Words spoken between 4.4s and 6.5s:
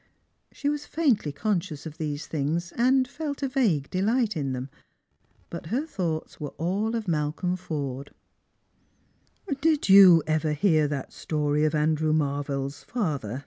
them; but her thoughts